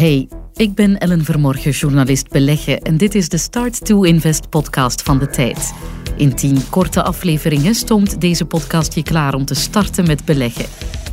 [0.00, 5.02] Hey, ik ben Ellen Vermorgen, journalist beleggen en dit is de Start to Invest podcast
[5.02, 5.72] van de tijd.
[6.16, 10.64] In tien korte afleveringen stoomt deze podcast je klaar om te starten met beleggen.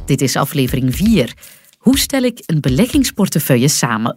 [0.06, 1.34] Dit is aflevering 4.
[1.78, 4.16] Hoe stel ik een beleggingsportefeuille samen?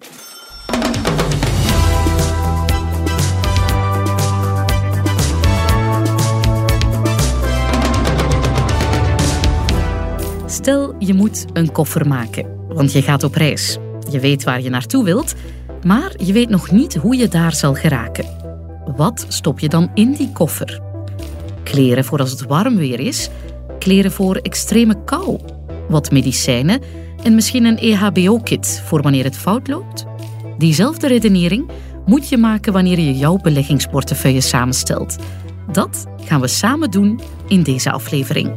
[10.46, 13.78] Stel, je moet een koffer maken, want je gaat op reis.
[14.10, 15.34] Je weet waar je naartoe wilt,
[15.84, 18.26] maar je weet nog niet hoe je daar zal geraken.
[18.96, 20.80] Wat stop je dan in die koffer?
[21.62, 23.28] Kleren voor als het warm weer is,
[23.78, 25.38] kleren voor extreme kou,
[25.88, 26.80] wat medicijnen
[27.22, 30.06] en misschien een EHBO-kit voor wanneer het fout loopt?
[30.58, 31.70] Diezelfde redenering
[32.06, 35.16] moet je maken wanneer je jouw beleggingsportefeuille samenstelt.
[35.72, 38.52] Dat gaan we samen doen in deze aflevering.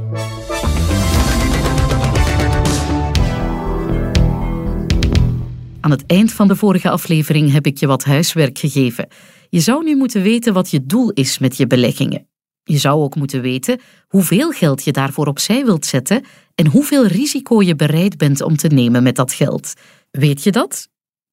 [5.84, 9.08] Aan het eind van de vorige aflevering heb ik je wat huiswerk gegeven.
[9.50, 12.28] Je zou nu moeten weten wat je doel is met je beleggingen.
[12.64, 16.24] Je zou ook moeten weten hoeveel geld je daarvoor opzij wilt zetten
[16.56, 19.74] en hoeveel risico je bereid bent om te nemen met dat geld.
[20.12, 20.90] Weet je dat?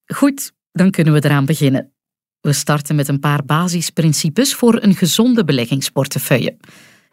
[0.07, 1.93] Goed, dan kunnen we eraan beginnen.
[2.41, 6.57] We starten met een paar basisprincipes voor een gezonde beleggingsportefeuille.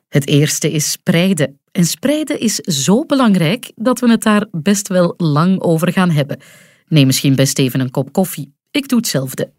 [0.09, 1.59] Het eerste is spreiden.
[1.71, 6.39] En spreiden is zo belangrijk dat we het daar best wel lang over gaan hebben.
[6.87, 8.53] Neem misschien best even een kop koffie.
[8.71, 9.51] Ik doe hetzelfde.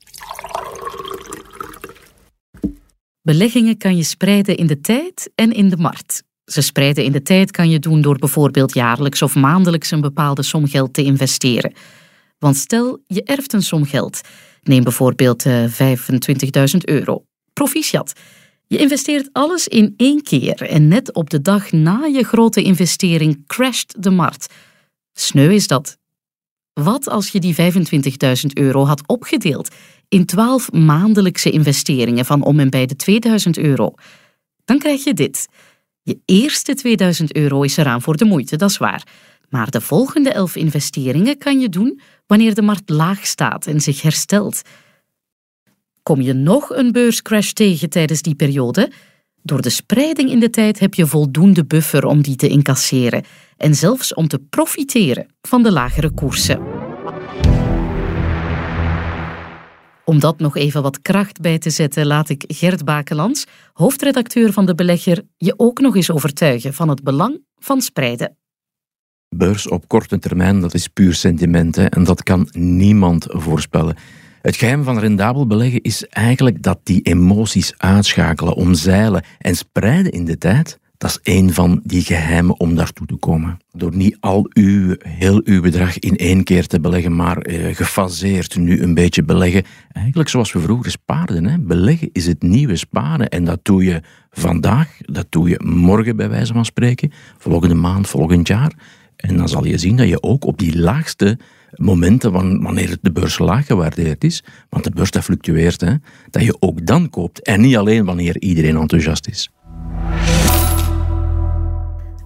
[3.23, 6.23] Beleggingen kan je spreiden in de tijd en in de markt.
[6.45, 10.43] Ze spreiden in de tijd kan je doen door bijvoorbeeld jaarlijks of maandelijks een bepaalde
[10.43, 11.73] som geld te investeren.
[12.39, 14.21] Want stel, je erft een som geld.
[14.63, 17.25] Neem bijvoorbeeld uh, eh, 25.000 euro.
[17.53, 18.13] Proficiat.
[18.67, 23.47] Je investeert alles in één keer en net op de dag na je grote investering
[23.47, 24.55] crasht de markt.
[25.13, 25.99] Sneu is dat.
[26.83, 27.61] Wat als je die 25.000
[28.53, 29.75] euro had opgedeeld
[30.09, 33.93] in 12 maandelijkse investeringen van om en bij de 2000 euro?
[34.65, 35.49] Dan krijg je dit.
[36.03, 39.07] Je eerste 2000 euro is eraan voor de moeite, dat is waar.
[39.49, 44.03] Maar de volgende 11 investeringen kan je doen wanneer de markt laag staat en zich
[44.03, 44.63] herstelt.
[46.03, 48.91] Kom je nog een beurscrash tegen tijdens die periode?
[49.43, 53.25] Door de spreiding in de tijd heb je voldoende buffer om die te incasseren
[53.57, 56.78] en zelfs om te profiteren van de lagere koersen.
[60.09, 64.67] Om dat nog even wat kracht bij te zetten, laat ik Gert Bakelands, hoofdredacteur van
[64.67, 68.37] de Belegger, je ook nog eens overtuigen van het belang van spreiden.
[69.29, 73.97] Beurs op korte termijn, dat is puur sentiment en dat kan niemand voorspellen.
[74.43, 80.25] Het geheim van rendabel beleggen is eigenlijk dat die emoties uitschakelen, omzeilen en spreiden in
[80.25, 80.79] de tijd.
[80.99, 83.59] Dat is een van die geheimen om daartoe te komen.
[83.73, 88.57] Door niet al uw, heel uw bedrag in één keer te beleggen, maar eh, gefaseerd
[88.57, 89.65] nu een beetje beleggen.
[89.93, 91.45] Eigenlijk zoals we vroeger spaarden.
[91.45, 91.59] Hè.
[91.59, 93.29] Beleggen is het nieuwe sparen.
[93.29, 98.09] En dat doe je vandaag, dat doe je morgen bij wijze van spreken, volgende maand,
[98.09, 98.73] volgend jaar.
[99.17, 101.39] En dan zal je zien dat je ook op die laagste
[101.75, 102.33] momenten
[102.63, 105.95] wanneer de beurs laag gewaardeerd is, want de beurs dat fluctueert, hè,
[106.31, 109.51] dat je ook dan koopt en niet alleen wanneer iedereen enthousiast is.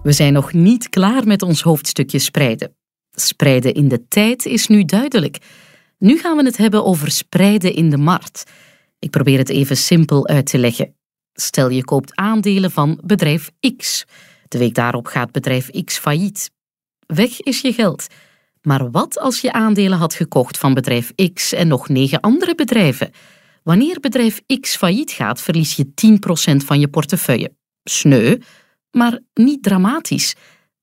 [0.03, 2.75] We zijn nog niet klaar met ons hoofdstukje spreiden.
[3.11, 5.37] Spreiden in de tijd is nu duidelijk.
[5.97, 8.43] Nu gaan we het hebben over spreiden in de markt.
[8.99, 10.95] Ik probeer het even simpel uit te leggen.
[11.33, 14.05] Stel je koopt aandelen van bedrijf X.
[14.47, 16.51] De week daarop gaat bedrijf X failliet.
[17.05, 18.07] Weg is je geld.
[18.61, 23.11] Maar wat als je aandelen had gekocht van bedrijf X en nog negen andere bedrijven?
[23.63, 27.55] Wanneer bedrijf X failliet gaat, verlies je 10% van je portefeuille.
[27.83, 28.37] Sneu,
[28.93, 30.35] maar niet dramatisch.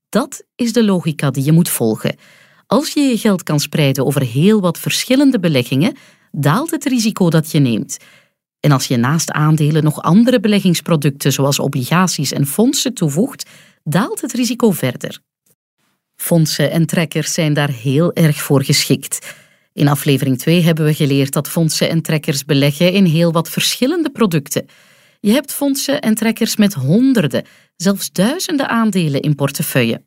[0.08, 2.16] Dat is de logica die je moet volgen.
[2.66, 5.96] Als je je geld kan spreiden over heel wat verschillende beleggingen,
[6.30, 7.96] daalt het risico dat je neemt.
[8.60, 13.50] En als je naast aandelen nog andere beleggingsproducten zoals obligaties en fondsen toevoegt,
[13.84, 15.20] daalt het risico verder.
[16.16, 19.34] Fondsen en trekkers zijn daar heel erg voor geschikt.
[19.72, 24.10] In aflevering 2 hebben we geleerd dat fondsen en trekkers beleggen in heel wat verschillende
[24.10, 24.66] producten.
[25.22, 27.44] Je hebt fondsen en trekkers met honderden,
[27.76, 30.04] zelfs duizenden aandelen in portefeuille.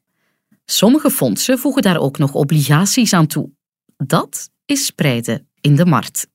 [0.66, 3.50] Sommige fondsen voegen daar ook nog obligaties aan toe.
[3.98, 6.28] Dat is spreiden in de markt.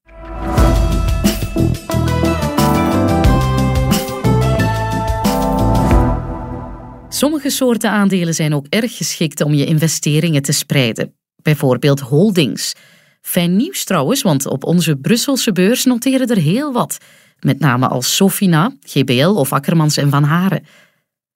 [7.08, 11.14] Sommige soorten aandelen zijn ook erg geschikt om je investeringen te spreiden.
[11.42, 12.72] Bijvoorbeeld holdings.
[13.20, 16.98] Fijn nieuws trouwens, want op onze Brusselse beurs noteren er heel wat.
[17.40, 20.67] Met name als Sofina, GBL of Akkermans en Van Haren.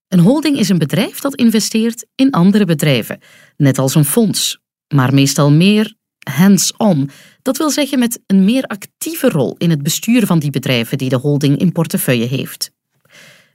[0.08, 3.18] Een holding is een bedrijf dat investeert in andere bedrijven,
[3.56, 4.58] net als een fonds,
[4.94, 7.10] maar meestal meer hands-on.
[7.42, 11.08] Dat wil zeggen met een meer actieve rol in het bestuur van die bedrijven die
[11.08, 12.70] de holding in portefeuille heeft.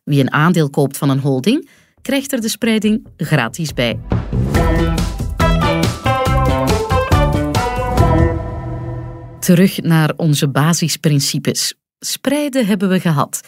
[0.03, 1.69] Wie een aandeel koopt van een holding,
[2.01, 3.99] krijgt er de spreiding gratis bij.
[9.39, 11.73] Terug naar onze basisprincipes.
[11.99, 13.41] Spreiden hebben we gehad.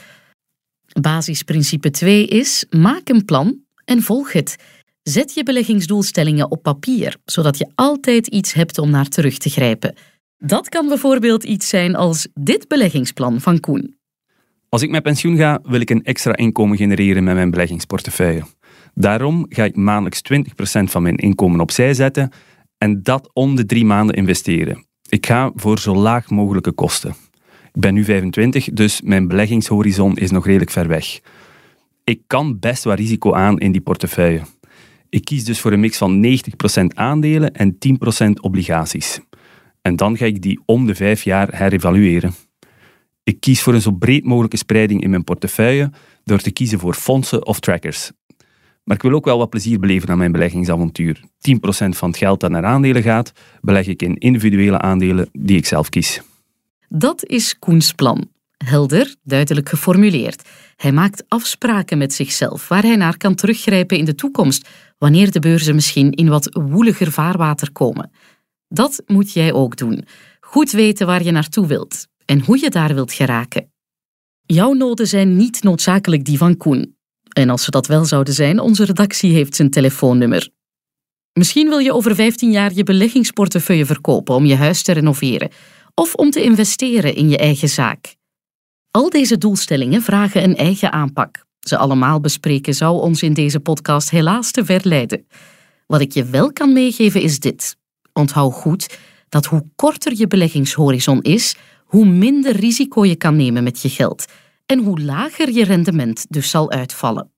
[1.01, 4.55] Basisprincipe 2 is: maak een plan en volg het.
[5.03, 9.95] Zet je beleggingsdoelstellingen op papier, zodat je altijd iets hebt om naar terug te grijpen.
[10.37, 13.97] Dat kan bijvoorbeeld iets zijn als dit beleggingsplan van Koen.
[14.69, 18.43] Als ik met pensioen ga, wil ik een extra inkomen genereren met mijn beleggingsportefeuille.
[18.93, 20.21] Daarom ga ik maandelijks
[20.79, 22.31] 20% van mijn inkomen opzij zetten
[22.77, 24.85] en dat om de drie maanden investeren.
[25.09, 27.15] Ik ga voor zo laag mogelijke kosten.
[27.79, 31.19] Ben nu 25, dus mijn beleggingshorizon is nog redelijk ver weg.
[32.03, 34.41] Ik kan best wat risico aan in die portefeuille.
[35.09, 37.77] Ik kies dus voor een mix van 90% aandelen en
[38.27, 39.19] 10% obligaties.
[39.81, 42.33] En dan ga ik die om de vijf jaar herevalueren.
[43.23, 45.91] Ik kies voor een zo breed mogelijke spreiding in mijn portefeuille
[46.23, 48.11] door te kiezen voor fondsen of trackers.
[48.83, 51.19] Maar ik wil ook wel wat plezier beleven aan mijn beleggingsavontuur.
[51.19, 51.23] 10%
[51.89, 53.31] van het geld dat naar aandelen gaat,
[53.61, 56.21] beleg ik in individuele aandelen die ik zelf kies.
[56.89, 58.29] Dat is Koens plan.
[58.57, 60.49] Helder, duidelijk geformuleerd.
[60.75, 65.39] Hij maakt afspraken met zichzelf waar hij naar kan teruggrijpen in de toekomst, wanneer de
[65.39, 68.11] beurzen misschien in wat woeliger vaarwater komen.
[68.67, 70.05] Dat moet jij ook doen.
[70.39, 73.71] Goed weten waar je naartoe wilt en hoe je daar wilt geraken.
[74.41, 76.97] Jouw noden zijn niet noodzakelijk die van Koen.
[77.29, 80.49] En als ze dat wel zouden zijn, onze redactie heeft zijn telefoonnummer.
[81.33, 85.49] Misschien wil je over 15 jaar je beleggingsportefeuille verkopen om je huis te renoveren
[85.99, 88.15] of om te investeren in je eigen zaak.
[88.91, 91.45] Al deze doelstellingen vragen een eigen aanpak.
[91.59, 95.27] Ze allemaal bespreken zou ons in deze podcast helaas te ver leiden.
[95.87, 97.77] Wat ik je wel kan meegeven is dit.
[98.13, 98.97] Onthoud goed
[99.29, 101.55] dat hoe korter je beleggingshorizon is,
[101.85, 104.25] hoe minder risico je kan nemen met je geld
[104.65, 107.31] en hoe lager je rendement dus zal uitvallen.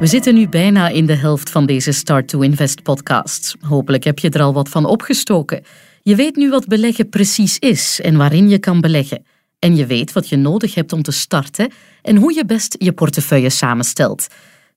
[0.00, 3.56] We zitten nu bijna in de helft van deze Start to Invest podcast.
[3.60, 5.64] Hopelijk heb je er al wat van opgestoken.
[6.02, 9.24] Je weet nu wat beleggen precies is en waarin je kan beleggen.
[9.58, 11.72] En je weet wat je nodig hebt om te starten
[12.02, 14.26] en hoe je best je portefeuille samenstelt.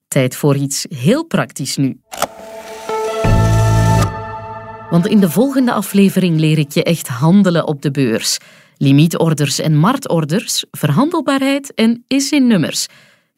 [0.08, 2.00] Tijd voor iets heel praktisch nu.
[4.90, 8.38] Want in de volgende aflevering leer ik je echt handelen op de beurs.
[8.78, 12.88] Limietorders en marktorders, verhandelbaarheid en is-in-nummers.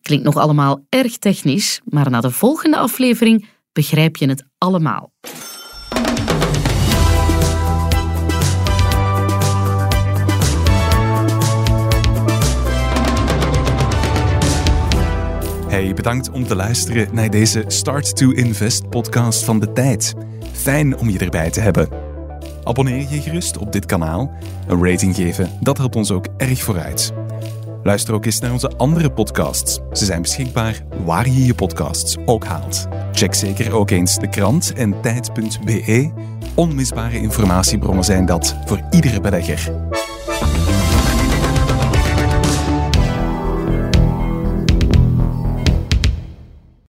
[0.01, 5.11] Klinkt nog allemaal erg technisch, maar na de volgende aflevering begrijp je het allemaal.
[15.67, 20.13] Hey, bedankt om te luisteren naar deze Start to Invest podcast van de tijd.
[20.51, 21.89] Fijn om je erbij te hebben.
[22.63, 24.31] Abonneer je gerust op dit kanaal.
[24.67, 27.13] Een rating geven, dat helpt ons ook erg vooruit.
[27.83, 29.79] Luister ook eens naar onze andere podcasts.
[29.91, 32.87] Ze zijn beschikbaar waar je je podcasts ook haalt.
[33.11, 36.11] Check zeker ook eens de krant en tijd.be.
[36.55, 39.71] Onmisbare informatiebronnen zijn dat voor iedere belegger.